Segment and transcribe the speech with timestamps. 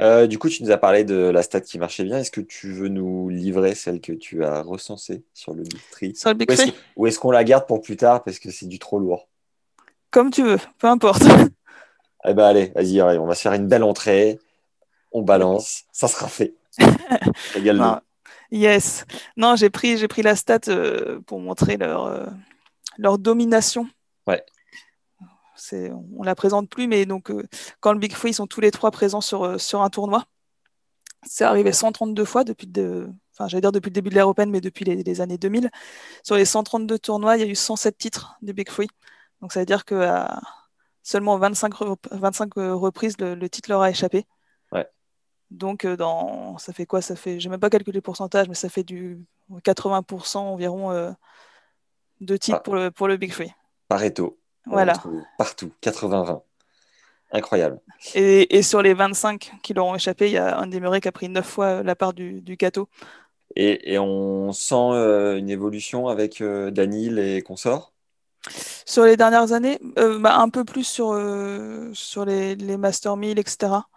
[0.00, 2.18] Euh, du coup, tu nous as parlé de la stat qui marchait bien.
[2.18, 6.16] Est-ce que tu veux nous livrer celle que tu as recensée sur le Big Tree
[6.16, 6.50] Sur le Big
[6.96, 9.28] Ou est-ce qu'on la garde pour plus tard parce que c'est du trop lourd?
[10.10, 11.22] Comme tu veux, peu importe.
[12.22, 14.38] Eh ben allez, vas-y, on va se faire une belle entrée.
[15.10, 16.52] On balance, ça sera fait.
[17.54, 17.94] Régale-nous.
[18.50, 19.06] Yes.
[19.38, 22.26] Non, j'ai pris, j'ai pris la stat euh, pour montrer leur, euh,
[22.98, 23.88] leur domination.
[24.26, 24.44] Ouais.
[25.60, 27.46] C'est, on la présente plus, mais donc euh,
[27.80, 30.24] quand le Big Free, ils sont tous les trois présents sur, euh, sur un tournoi.
[31.22, 34.50] C'est arrivé 132 fois depuis, de, enfin, j'allais dire depuis le début de l'ère européenne,
[34.50, 35.70] mais depuis les, les années 2000.
[36.24, 38.88] Sur les 132 tournois, il y a eu 107 titres du Big Free.
[39.42, 40.40] Donc ça veut dire que à
[41.02, 44.26] seulement 25, re- 25 reprises, le, le titre leur a échappé.
[44.72, 44.86] Ouais.
[45.50, 47.02] Donc, euh, dans, ça fait quoi?
[47.02, 49.18] Ça fait, j'ai même pas calculé le pourcentage, mais ça fait du
[49.64, 51.10] 80% environ euh,
[52.20, 52.62] de titres Ah.
[52.62, 53.52] pour le, pour le Big Free.
[53.88, 54.39] Pareto.
[54.66, 54.92] Voilà.
[55.38, 56.42] Partout, 80-20.
[57.32, 57.80] Incroyable.
[58.14, 61.08] Et, et sur les 25 qui leur ont échappé, il y a Andy Murray qui
[61.08, 62.88] a pris 9 fois la part du, du gâteau.
[63.56, 67.92] Et, et on sent euh, une évolution avec euh, Danil et consorts?
[68.86, 73.16] Sur les dernières années, euh, bah, un peu plus sur, euh, sur les, les Master
[73.16, 73.88] 1000, etc.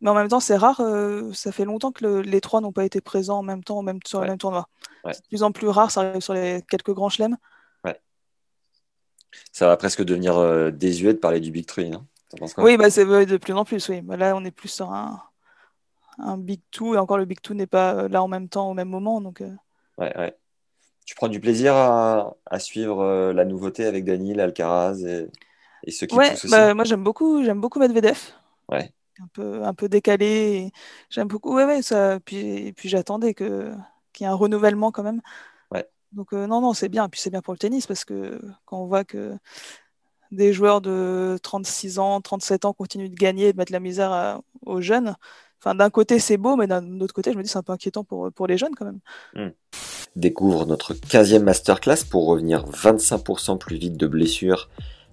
[0.00, 0.80] Mais en même temps, c'est rare.
[0.80, 3.78] euh, ça fait longtemps que le- les trois n'ont pas été présents en même temps,
[3.78, 4.24] en même, sur Ouais.
[4.26, 4.66] le même tournoi.
[5.04, 5.12] Ouais.
[5.14, 5.90] C'est de plus en plus rare.
[5.90, 7.36] Ça arrive sur les quelques grands chelems.
[9.52, 11.66] Ça va presque devenir euh, désuet de parler du Big.
[11.78, 12.04] Hein.
[12.30, 12.64] T'en penses quoi?
[12.64, 13.88] Oui, bah, c'est de plus en plus.
[13.88, 14.00] Oui.
[14.00, 15.22] Bah, là, on est plus sur un,
[16.18, 16.94] un Big Two.
[16.94, 19.20] Et encore, le Big Two n'est pas euh, là en même temps, au même moment.
[19.20, 19.54] Donc, euh,
[19.98, 20.36] Ouais, ouais.
[21.06, 25.28] Tu prends du plaisir à, à suivre euh, la nouveauté avec Danil, Alcaraz et,
[25.84, 26.50] et ceux qui ouais, poussent aussi?
[26.50, 28.18] bah, moi, j'aime beaucoup, j'aime beaucoup Medvedev.
[28.68, 28.92] Ouais.
[29.20, 30.26] Un peu, un peu décalé.
[30.26, 30.72] et
[31.10, 31.54] J'aime beaucoup.
[31.54, 32.20] Ouais, ouais, ça.
[32.20, 33.72] Puis, puis j'attendais que,
[34.12, 35.20] qu'il y ait un renouvellement quand même.
[36.12, 37.08] Donc, euh, non, non, c'est bien.
[37.08, 39.34] Puis c'est bien pour le tennis parce que quand on voit que
[40.30, 44.12] des joueurs de 36 ans, 37 ans continuent de gagner et de mettre la misère
[44.12, 45.14] à- aux jeunes,
[45.60, 47.72] enfin, d'un côté, c'est beau, mais d'un autre côté, je me dis, c'est un peu
[47.72, 49.00] inquiétant pour, les jeunes quand même.
[50.16, 54.68] Découvre notre 15e masterclass pour revenir 25% plus vite de blessures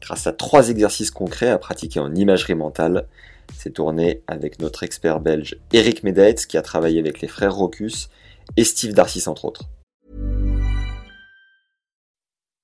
[0.00, 3.08] grâce à trois exercices concrets à pratiquer en imagerie mentale.
[3.56, 8.08] C'est tourné avec notre expert belge Eric Medaetz qui a travaillé avec les frères Rocus
[8.56, 9.64] et Steve Darcis entre autres.